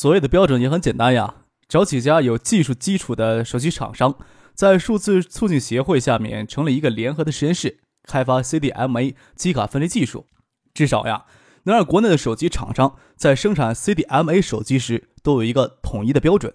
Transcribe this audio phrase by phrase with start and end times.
[0.00, 1.34] 所谓的标准也很简单呀，
[1.68, 4.14] 找几家有技术基础的手机厂商，
[4.54, 10.26] 在数字促进协会下面成立一个联合的实验室，开发 CDMA 机卡分离技术。
[10.72, 11.24] 至少呀，
[11.64, 16.54] 能让国内的手机厂商在生产 CDMA 手机时都有一个统一的标准。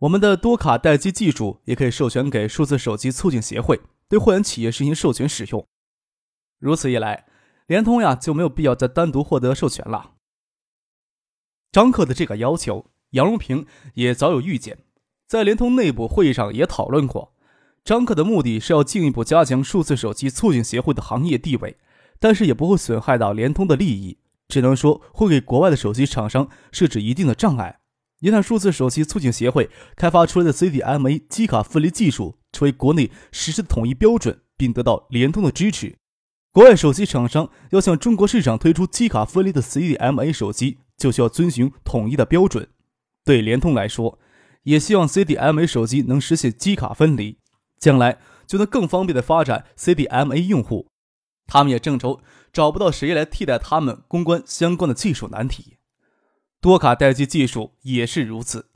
[0.00, 5.64] 我们的多卡待机技术也可以授权给数字手机促进协会，对会员企业实行授权使用。
[6.58, 7.26] 如此一来，
[7.68, 10.11] 联通呀就没有必要再单独获得授权了。
[11.72, 14.80] 张克的这个要求，杨荣平也早有预见，
[15.26, 17.32] 在联通内部会议上也讨论过。
[17.82, 21.78] 张克的目的是要进一步加强数字手机促进协会的行业地位，
[22.20, 27.80] 但是也不会损害到联通的利益，只能说会给国外的手机厂商设置一定的障碍。
[28.20, 35.96] 一旦数字手机促进协会开发出来的 CDMA 机卡分离技术成为国内实施的统一标准，并得到联通的支持，
[36.52, 40.76] 国外手机厂商要向中国市场推出机卡分离的 CDMA 手机。
[41.02, 42.68] 就需要遵循统一的标准。
[43.24, 44.20] 对联通来说，
[44.62, 47.38] 也希望 CDMA 手机能实现机卡分离，
[47.76, 50.86] 将来就能更方便的发展 CDMA 用户。
[51.48, 52.20] 他们也正愁
[52.52, 55.78] 找不到谁来替代他们攻关相关的技术难题。
[56.60, 58.70] 多卡待机技术也是如此。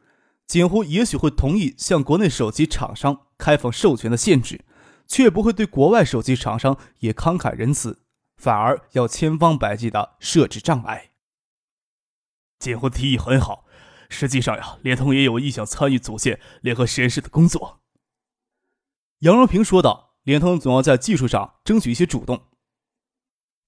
[0.48, 4.64] 锦湖也许会同意向国内手机厂商开放授权的限制，
[5.06, 8.00] 却不会对国外手机厂商也慷慨仁慈，
[8.36, 11.10] 反而要千方百计的设置障碍。
[12.58, 13.66] 结婚提议很好，
[14.08, 17.80] 实际上呀，联通也有意向参与组建联合实验室的工作。
[19.20, 22.46] 杨荣平说道：“联通总要在技术上争取一些主动。”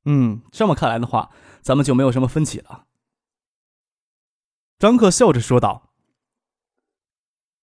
[0.04, 1.30] 嗯，这么看来的话，
[1.60, 2.86] 咱们就没有什么分歧了。
[4.78, 5.92] 张克笑着说道：“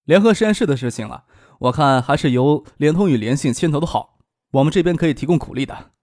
[0.06, 1.26] 联合实验室的事情了，
[1.60, 4.20] 我看还是由联通与联信牵头的好，
[4.52, 5.94] 我们这边可以提供苦力的。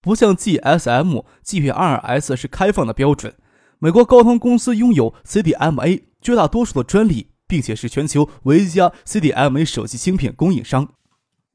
[0.00, 3.36] 不像 GSM、GPRS 是开放的标准。”
[3.82, 10.92] 美国高通公司拥有 CDMA 绝大多数的专利，并且是全球唯一家 CDMA 手机芯片供应商，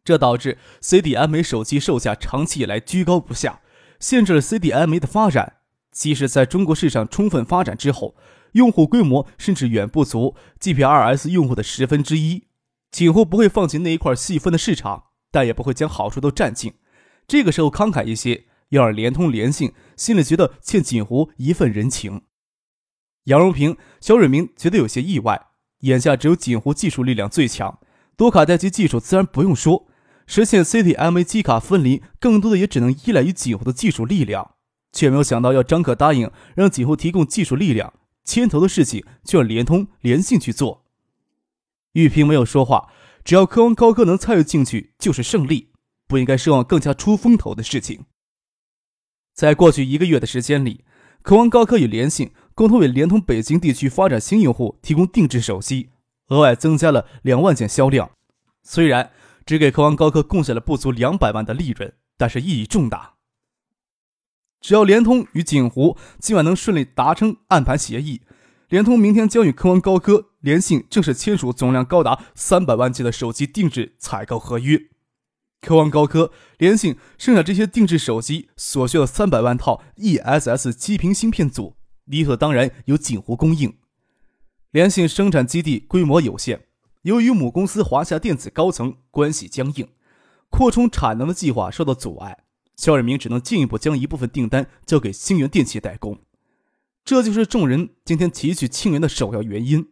[0.03, 3.61] 这导致 CDMA 手机售价长期以来居高不下，
[3.99, 5.57] 限制了 CDMA 的发展。
[5.91, 8.15] 即使在中国市场充分发展之后，
[8.53, 12.45] 用户规模甚至远不足 GPRS 用户的十分之一。
[12.89, 16.73] 锦湖不会放弃那一块细分的市场，但也不会将好处都占尽。
[17.27, 18.45] 这个时候慷慨一些。
[18.69, 22.23] 要让联通、联信心里觉得欠锦湖一份人情。
[23.25, 25.47] 杨荣平、肖瑞明觉得有些意外。
[25.81, 27.79] 眼下只有锦湖技术力量最强，
[28.15, 29.87] 多卡待机技术自然不用说，
[30.25, 34.55] 实现 CTMA 机卡分离，更多的也只能依赖于锦湖的技术力量。
[34.91, 40.85] 却没有想到，要张可答应让锦湖提供技术力量，牵头的事情就要联通、联信去做。
[41.91, 42.89] 玉萍没有说话，
[43.23, 45.73] 只要科王高科能参与进去，就是胜利，
[46.07, 48.05] 不应该奢望更加出风头的事情。
[49.35, 50.85] 在过去一个月的时间里，
[51.21, 55.89] 科王高科与联信共同为联通北京地区发展新用户提供定制手机，
[56.29, 58.11] 额外增加了两万件销量。
[58.63, 59.11] 虽然
[59.45, 63.15] 只给科王高科贡献了不足两百万的利润，但是意义重大。
[64.61, 68.21] 只要联通与锦湖今晚能顺利达成暗盘协议，
[68.69, 74.81] 联通明天将与科王高科、联信正式签署总量高达三百万件的手机定制采购合约。
[75.61, 83.73] 科王高科、联信生产这些定制手机所需的三百万套 ESS 基频芯片组，理所当然由锦湖供应。
[84.71, 86.65] 联信生产基地规模有限，
[87.01, 89.87] 由于母公司华夏电子高层关系僵硬，
[90.49, 92.43] 扩充产能的计划受到阻碍，
[92.75, 96.19] 肖瑞明只能进一步将一部分订单交给星源电器代工。
[97.03, 99.87] 这就是众人今天提取庆元的首要原因。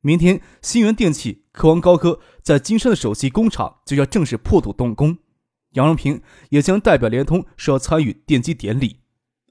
[0.00, 5.18] 明天，新源电器、科王高科在金山的首席工厂就要正式破土动工。
[5.72, 9.00] 杨荣平也将代表联通，是要参与奠基典礼。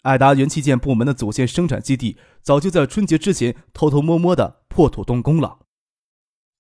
[0.04, 5.60] 爱达元器件部门的组建生产基地，早就在春节之前偷偷摸摸的破土动工了。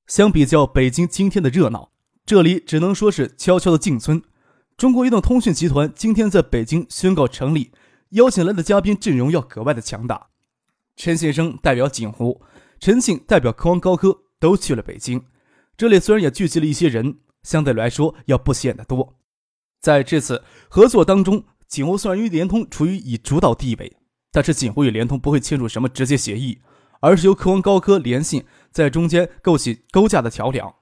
[0.05, 1.91] 相比较北京今天的热闹，
[2.25, 4.21] 这里只能说是悄悄的进村。
[4.75, 7.71] 中国移动通讯集团今天在北京宣告成立，
[8.09, 10.27] 邀请来的嘉宾阵容要格外的强大。
[10.97, 12.41] 陈先生代表锦湖。
[12.79, 15.25] 陈庆代表科王高科都去了北京，
[15.75, 19.15] 这里虽然也聚集了一些人，相对来说要不显得多。
[19.81, 23.97] 在这次合作当中，锦湖虽然与联通处于以主导地位，
[24.31, 26.59] 但是锦湖与联通不会签署什么直接协议，
[26.99, 30.73] 而是由科王高科、联信在中间构起勾价的桥梁。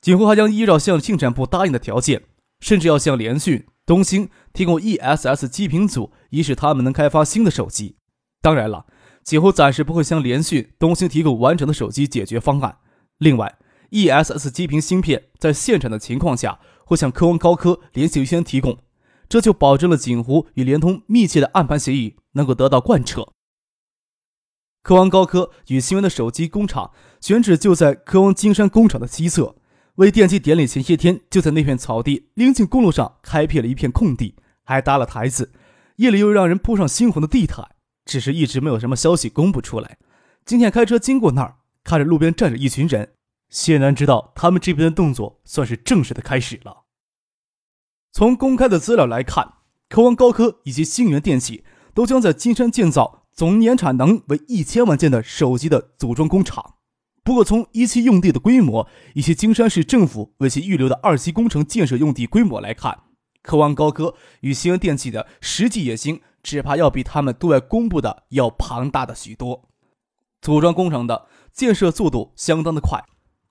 [0.00, 2.24] 景湖还将依照向信展部答应的条件，
[2.60, 7.96] 甚至要向联讯、东兴提供 ESS 基频组，以使他们能开发新的手机。
[8.42, 8.84] 当然了，
[9.24, 12.76] 景湖暂时不会向联讯、东兴提供完整的手机解决方案。
[13.16, 13.56] 另外
[13.90, 18.78] ，ESS 基频芯片在现产的情况下，会向科王高科、联系优先提供，
[19.26, 23.32] 这就保证了景湖与联通密切的暗盘协议能够得到贯彻。
[24.82, 29.56] 科王高科与新源的手机工厂选址就在科王金山工厂的西侧，
[29.94, 34.34] 为奠基典礼前些天就在那片草地临近公路上开辟了一片空地，
[34.64, 35.50] 还搭了台子，
[35.96, 37.70] 夜里又让人铺上猩红的地毯，
[38.04, 39.98] 只是一直没有什么消息公布出来。
[40.44, 43.14] 今天开车经过那儿，看着路边站着一群人，
[43.48, 46.84] 谢南知道他们这边的动作算是正式的开始了。
[48.12, 49.54] 从公开的资料来看，
[49.88, 53.22] 科王高科以及星源电器都将在金山建造。
[53.34, 56.76] 总年产能为一千万件的手机的组装工厂。
[57.24, 63.00] 不过，从一期用地的规模以及金山市政府为其预留的二期工程建设用地规模来看，
[63.42, 69.68] 科王高科与星源电器的实际野心，只怕要比他们对外公布的要庞大的许多。
[70.40, 73.02] 组装工厂的建设速度相当的快，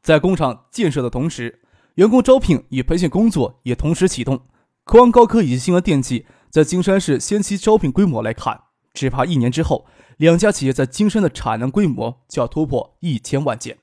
[0.01, 1.61] 在工厂建设的同时，
[1.95, 4.45] 员工招聘与培训工作也同时启动。
[4.83, 8.61] 科王高科以及西安电器在金山市先期招聘规模来看。
[8.93, 9.87] 只怕一年之后，
[10.17, 13.79] 两家企业在金山的产能规模就要突破一千万件。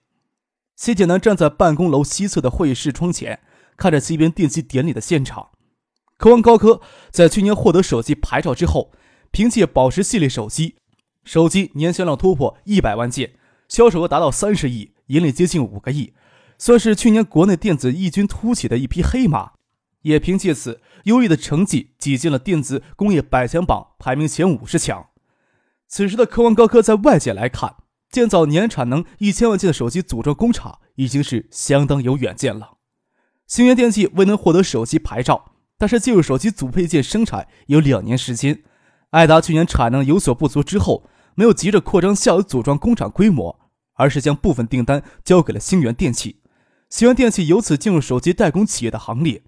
[0.76, 3.40] 谢建南站在办公楼西侧的会议室窗前，
[3.76, 5.48] 看着西边电机典礼的现场。
[6.20, 8.92] 科王高科在去年获得手机牌照之后，
[9.30, 10.74] 凭借宝石系列手机，
[11.24, 13.32] 手机年销量突破一百万件，
[13.68, 16.12] 销售额达到三十亿，盈利接近五个亿，
[16.58, 19.52] 算是去年国内电子异军突起的一匹黑马。
[20.02, 25.06] 也凭借此优异的成绩挤进了电子工业百强榜，排名前五十强。
[25.88, 27.76] 此时的科王高科在外界来看，
[28.10, 32.76] 建造年产能一千万件的手机组装工厂已经是相当有远见了。
[33.46, 35.49] 星源电器未能获得手机牌照，
[35.80, 38.62] 但是进入手机组配件生产有两年时间。
[39.12, 43.58] 爱达去年产能有所不足之后，没有急着扩张下游组装工厂规模，
[43.94, 46.42] 而是将部分订单交给了星源电器。
[46.90, 49.42] 星源电器由此进入手机代工企业的行列。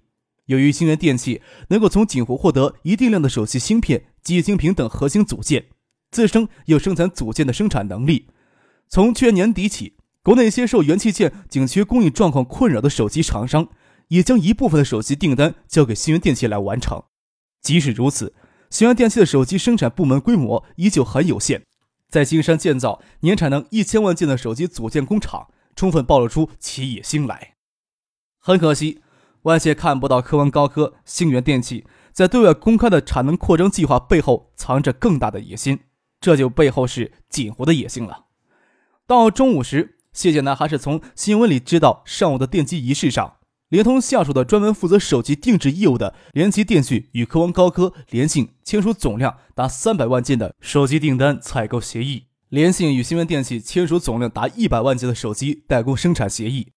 [0.47, 5.65] 由于星源电器能够从锦湖获得一定量的手机芯片、机晶屏等核心组件，
[6.09, 8.29] 自身有生产组件的生产能力。
[8.89, 9.93] 从去年年底起，
[10.23, 13.69] 国内一些受元器件紧缺供应状况困扰的手机厂商，
[14.09, 17.03] 也将一部分的手机订单交给星源电器来完成。
[17.61, 18.33] 即使如此，
[18.69, 21.63] 星源电器的手机生产部门规模依旧很有限，
[22.09, 27.55] 在金山建造年产能一千万件的手机组件工厂，充分暴露出其野心来。
[28.39, 29.01] 很可惜。
[29.43, 35.81] 外界看不到科王高科、星源电器在对外公开的产能扩张计划背后藏着更大的野心，
[36.21, 38.27] 这就背后是锦湖的野心了。
[39.05, 43.35] 到中午时，谢建南还是从新闻里知道，上午的电机仪式上，
[43.73, 56.67] 联通下属的专门负责手机定制业务的联机电讯与科王高科、联信签署总量达三百万件的手机订单采购协议，联信与新源电器签署总量达一百万件的手机代工生产协议。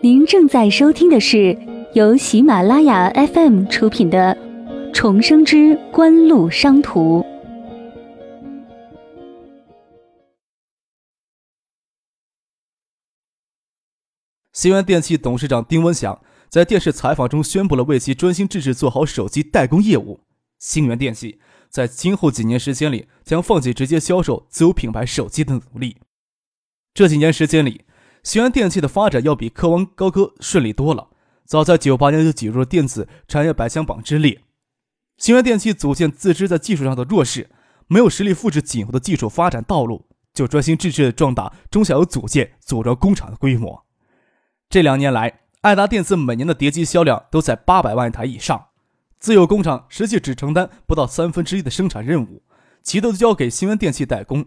[0.00, 1.58] 您正在收听的是
[1.94, 4.38] 由喜马拉雅 FM 出品的
[4.92, 7.20] 《重生之官路商途》。
[14.54, 20.20] 新源电器董事长丁文祥在电视采访中宣布了为其专心致志做好手机代工业务。
[20.60, 25.96] 新源电器在今后几年时间里将放弃直接销售自有品牌手机的努力。
[26.94, 27.84] 这几年时间里。
[28.22, 31.10] 星源电器的发展要比科王高科顺利多了。
[31.44, 34.40] 早在九八年就挤入了电子产业百强榜之列。
[35.18, 37.50] 星源电器组建自知在技术上的弱势，
[37.86, 43.84] 没有实力复制锦湖的技术发展道路，就专心致志地壮大中小游组件组装工厂的规模。
[44.74, 48.70] 这两年来，爱达电子每年的叠机销量都在八百万台以上，
[49.20, 52.42] 自有工厂实际只承担不到三分之一的生产任务，
[52.82, 54.46] 其都交给星源电器代工。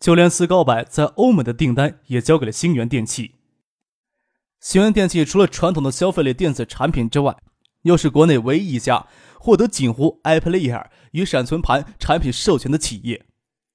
[0.00, 3.34] 就连四高百在欧美的订单也交给了星源电器。
[4.60, 7.36] 星源电器除了传统的消费类电子产品之外，
[7.82, 9.06] 又是国内唯一一家
[9.38, 13.26] 获得锦湖 iPlayer 与闪存盘产品授权的企业。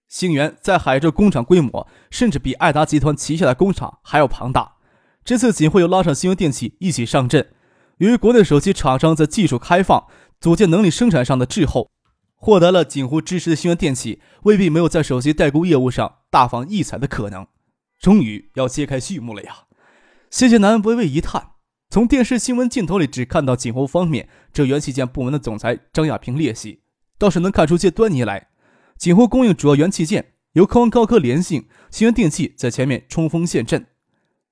[0.07, 4.77] 星源在海州工厂规模甚至比爱达集团旗下的工厂还要庞大。
[5.23, 7.51] 这次锦湖又拉上星源电器一起上阵。
[7.97, 10.07] 由于国内手机厂商在技术开放、
[10.39, 11.89] 组件能力生产上的滞后。
[12.43, 17.45] 获得了锦湖支持的星源电器，未必没有在手机代工业务上大放异彩的可能。
[17.99, 19.65] 终于要揭开序幕了呀！
[20.31, 21.51] 谢谢南微微一叹，
[21.91, 26.81] 从电视新闻镜头里只看到锦湖方面这元器件部门的总裁张亚平列席，
[27.19, 28.47] 倒是能看出些端倪来。
[28.97, 33.85] 锦湖供应主要元器件，由科王高科联信、新源电器在前面冲锋陷阵。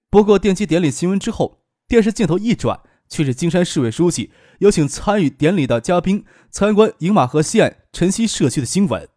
[0.09, 9.07] 不过电机典礼新闻之后，电视镜头一转，却是金山市委书记邀请参与典礼的嘉宾参观饮马河西岸晨曦社区的新闻。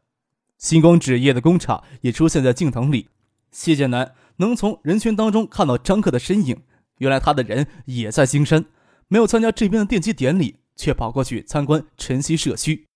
[0.58, 3.08] 星光纸业的工厂也出现在镜头里。
[3.50, 6.62] 谢建南能从人群当中看到张克的身影。
[6.98, 8.66] 原来他的人也在金山，
[9.08, 12.86] 没有参加这边的奠基典礼，却跑过去参观晨曦社区。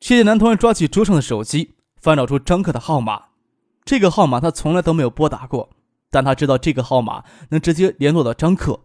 [0.00, 3.26] 谢剑南突然抓起桌上的手机，翻找出张克的号码。
[3.84, 5.70] 这个号码他从来都没有拨打过，
[6.14, 8.84] 但他知道这个号码能直接联络到张克。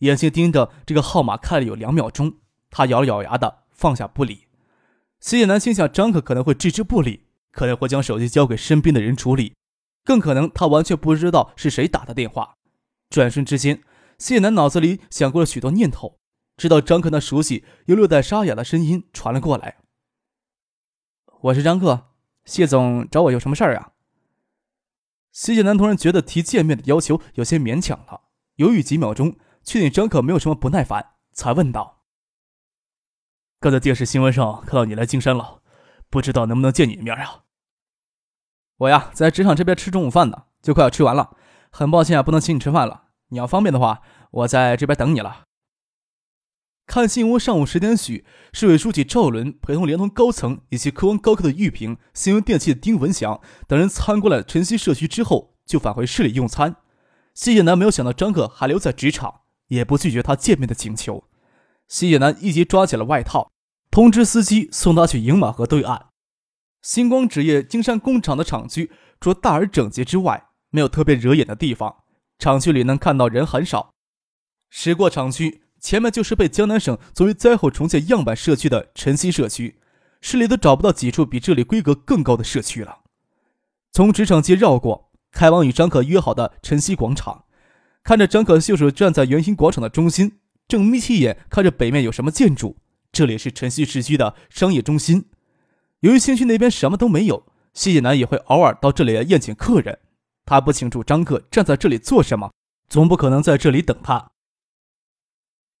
[0.00, 2.34] 眼睛盯着这个号码看了有两秒钟，
[2.68, 4.44] 他咬了咬牙的放下不理。
[5.18, 9.54] 谢剑南心想，张克可能会置之不理，可能会将手机交给身边的人处理，
[10.04, 12.56] 更可能他完全不知道是谁打的电话。
[13.08, 13.82] 转瞬之间，
[14.18, 16.18] 谢南脑子里想过了许多念头，
[16.58, 19.78] 直到张克那熟悉又略带沙哑的声音传了过来
[21.40, 22.08] ：“我是张克，
[22.44, 23.92] 谢总找我有什么事儿啊？”
[25.36, 28.22] 谢剑南突然觉得提见面的要求有些勉强了，
[28.54, 32.04] 犹豫几秒钟，确定张可没有什么不耐烦，才问道
[33.60, 35.60] ：“刚才电视新闻上看到你来金山了，
[36.08, 37.42] 不知道能不能见你一面啊
[38.78, 41.36] ？”“我呀，在职场这边吃中午饭呢，就快要吃完了。”
[41.70, 43.08] 很抱歉啊，不能请你吃饭了。
[43.28, 44.00] 你要方便的话，
[44.30, 45.45] 我在这边等你了。
[46.86, 56.76] 看新闻，上午十点许，市委书记赵伦陪同联通高层以及科王高科的玉平、新闻电器的丁文祥等人参观了晨曦社区之后，就返回市里用餐。
[57.34, 61.24] 西野南没有想到张克还留在职场，也不拒绝他见面的请求。
[61.88, 63.50] 西野南立即抓起了外套，
[63.90, 66.06] 通知司机送他去饮马河对岸。
[66.82, 72.04] 星光纸业金山工厂的厂区，除大而整洁之外，没有特别惹眼的地方，
[72.38, 73.90] 厂区里能看到人很少。
[74.70, 79.78] 驶过厂区，前面就是被江南省作为灾后重建样板社区的晨曦社区，
[80.20, 83.02] 市里都找不到几处比这里规格更高的社区了。
[83.92, 87.44] 从职场街绕过，开往与张可约好的晨曦广场，
[88.02, 92.78] 看着张可秀手站在圆形广场的中心，正眯起眼看着北面有什么建筑。
[93.12, 95.26] 这里是晨曦市区的商业中心，
[96.00, 100.00] 由于新区那边什么都没有，谢谢南也会偶尔到这里来宴请客人。
[100.44, 102.50] 他不清楚张克站在这里做什么，
[102.88, 104.32] 总不可能在这里等他。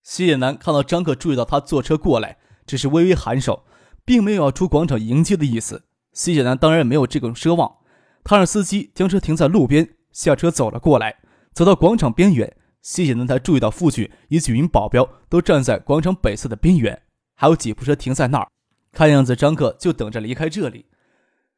[0.06, 3.64] 西野南看到张克注意到他坐车过来，只是微微颔首，
[4.04, 5.82] 并没有要出广场迎接的意思。
[6.12, 7.78] 西野南当然没有这种奢望，
[8.22, 11.16] 他让司机将车停在路边，下车走了过来，
[11.52, 17.02] 走到广场边缘，西野南才注意到父亲以几名保镖都站在广场北侧的边缘，
[17.34, 18.48] 还有几部车停在那儿，
[18.92, 20.86] 看样子张克就等着离开这里。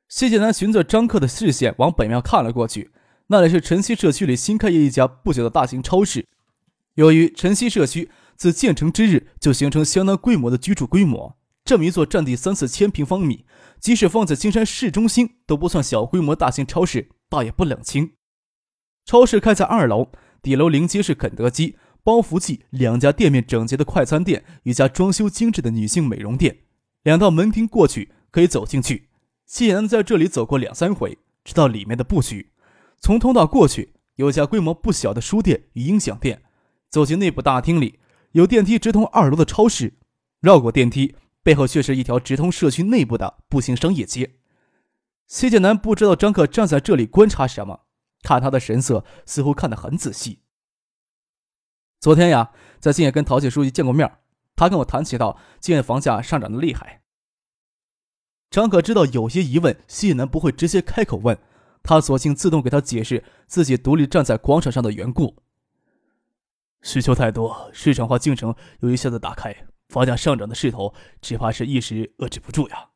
[0.08, 2.92] 谢剑南循着张克的视线往北面看了过去。
[3.26, 6.26] 那里是晨曦社区里新开业一家不久的大型超市。
[6.94, 13.44] 由于晨曦社区自建成之日就形成相当规模的居住规模，这么一座占地三四千平方米，
[13.80, 18.12] 即使放在金山市中心都不算小规模大型超市，倒也不冷清。
[19.04, 26.58] 超市开在二楼，底楼临街是肯德基、包福记两家店面整洁的快餐店，一家装修精致的女性美容店。
[27.02, 29.08] 两道门厅过去可以走进去。
[29.46, 32.52] 谢安在这里走过两三回，知道里面的布局。
[33.00, 36.42] 从通道过去，有家规模不小的书店与音响店。
[36.90, 37.98] 走进内部大厅里，
[38.38, 39.94] 有电梯直通二楼的超市。
[40.38, 44.36] 绕过电梯，背后却是一条直通社区内部的步行商业街。
[45.26, 47.80] 谢建南不知道张克站在这里观察什么，
[48.22, 50.42] 看他的神色似乎看得很仔细。
[51.98, 54.08] 昨天呀，在静业跟陶姐书记见过面，
[54.54, 57.02] 他跟我谈起到静业房价上涨的厉害。
[58.50, 61.36] 张可知道有些疑问，谢南不会直接开口问。
[61.82, 65.42] 他索性自动给他解释自己独立站在广场上的缘故。
[66.82, 72.90] 需求太多，市场化进程又一下子打开，房价上涨的势头只怕是一时遏制不住呀。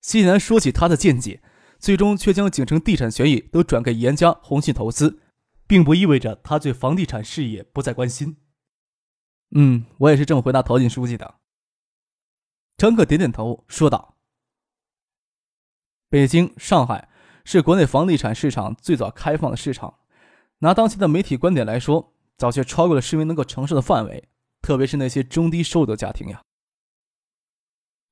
[0.00, 1.42] 西南说起他的见解，
[1.78, 5.20] 最终却将景城地产权益都转给严家宏信投资，
[5.66, 8.36] 并不意味着他对房地产事业不再关心。
[9.50, 11.36] 嗯，我也是这么回答陶锦书记的。
[12.76, 14.16] 张克点点头说道
[16.08, 17.08] ：“北京、上海。”
[17.50, 20.00] 是国内房地产市场最早开放的市场，
[20.58, 24.28] 拿当前的媒体观点来说，早就超过了市民能够承受的范围，
[24.62, 26.42] 特别是那些中低收入的家庭呀。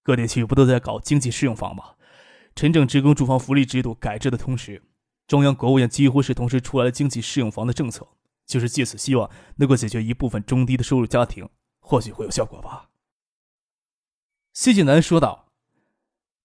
[0.02, 1.95] 各地区不都在搞经济适用房吗？
[2.54, 4.83] 城镇职工住房福利制度改制的同时，
[5.26, 8.09] 中央国务院几乎是同时出来了经济适用房的政策，
[8.47, 11.49] 就是借此希望能够解决一部分中低的收入家庭，
[11.80, 12.90] 或许会有效果吧。
[14.52, 15.52] 谢晋南说道。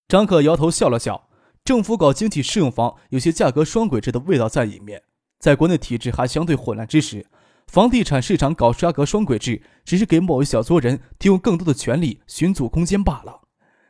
[0.08, 1.30] 张克摇头笑了笑。
[1.64, 5.04] 政府搞经济适用房，有些价格双轨制的味道在里面。
[5.38, 7.28] 在国内体制还相对混乱之时，
[7.68, 13.42] 房地产市场搞沙格双轨制，只是给某一小撮人提供更多的权利、寻租空间罢了。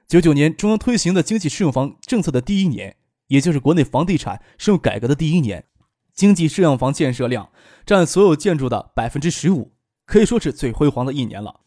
[0.08, 2.98] 九九年中央推行的经济适用房政策的第一年，
[3.28, 5.66] 也就是国内房地产适用改革的第一年，
[6.14, 7.50] 经济适用房建设量
[7.86, 9.74] 占所有建筑的百分之十五，
[10.06, 11.62] 可以说是最辉煌的一年了。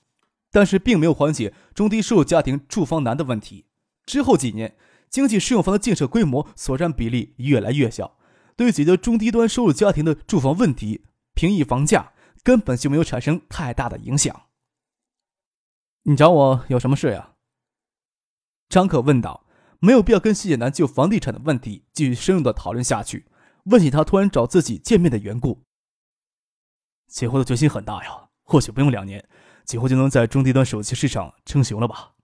[0.53, 3.65] 但是并没有缓解中低收入家庭住房难的问题。
[4.07, 4.77] 之后几年，
[5.11, 8.19] 经济适用房的建设规模所占比例越来越小，
[8.55, 11.03] 对解决中低端收入家庭的住房问题、
[11.35, 12.13] 平抑房价
[12.43, 14.47] 根本就没有产生太大的影响。
[16.03, 17.35] 你找我有什么事呀？
[18.69, 19.43] 张可问道。
[19.81, 23.27] 没有必要跟谢谢南就房地产的问题继续深入的讨论下去。
[23.65, 25.63] 问起他突然找自己见面的缘故，
[27.09, 29.29] 结婚的决心很大呀，或许不用两年，
[29.67, 32.15] 几乎就能在中低端手机市场称雄了吧。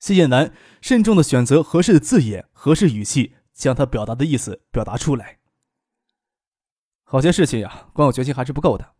[0.00, 5.40] 谢谢南慎重的选择合适的字眼、合适语气，将他表达的意思表达出来。
[7.04, 8.94] 好些事情呀，光有决心还是不够的。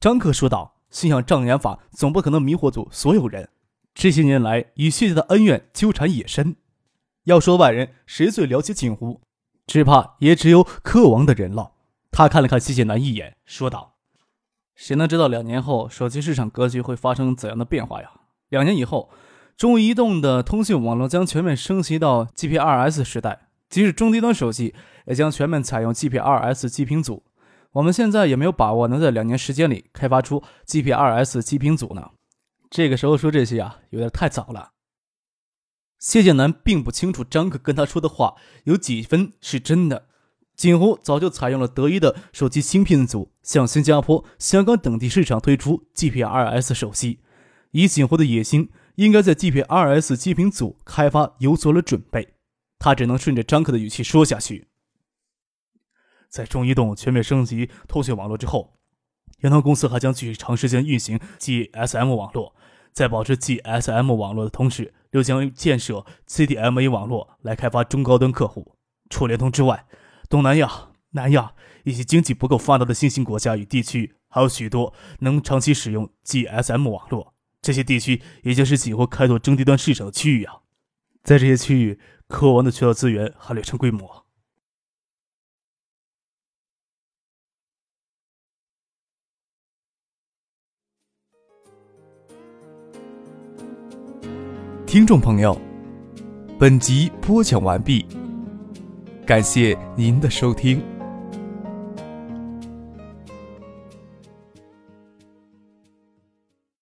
[0.00, 3.48] 张克说道：“信仰障眼法总不可能迷惑住所有人。
[3.94, 6.56] 这些年来与谢家的恩怨纠缠也深，
[7.24, 9.20] 要说外人谁最了解锦湖，
[9.66, 11.72] 只怕也只有克王的人了。”
[12.10, 13.96] 他看了看谢谢南一眼，说道
[14.74, 18.10] ：“谁能知道两年后手机市场格局会发生怎样的变化呀？
[18.48, 19.10] 两年以后。”
[19.56, 24.74] 中国移动的通讯网络将全面升级到 GPRS 时代，即使中低端手机
[25.06, 27.24] 也将全面采用 GPRS 基频组。
[27.72, 32.10] 我们现在也没有把握能在两年时间里开发出 GPRS 基频组呢。
[32.70, 34.70] 这个时候说这些啊，有点太早了。
[35.98, 40.06] 谢建南并不清楚张克跟他说的话有几分是真的。
[40.54, 47.20] 锦湖早就采用了德一的手机芯片组，向新加坡、香港等地市场推出 GPRS 手机，
[47.72, 48.70] 以锦湖的野心。
[48.94, 52.35] 应该在 GPRS 基频组开发有所了准备，
[52.78, 54.68] 他只能顺着张克的语气说下去。
[56.28, 58.78] 在中移动全面升级通讯网络之后，
[59.38, 62.54] 联通公司还将继续长时间运行 GSM 网络，
[62.92, 68.76] 在保持 GSM 网络的同时，又将建设 CDMA 网络来开发中高端客户。
[69.08, 69.86] 除联通之外，
[70.28, 71.52] 东南亚、南亚
[71.84, 77.34] 以及经济不够发达的新兴国家与地区，还有许多能长期使用 GSM 网络。
[77.62, 80.56] 这些地区也就是几乎开拓中低端市场的区域啊，
[81.26, 84.24] 在这些区域，科王的渠道资源还略成规模。
[94.86, 95.60] 听众朋友，
[96.60, 98.06] 本集播讲完毕，
[99.26, 100.95] 感谢您的收听。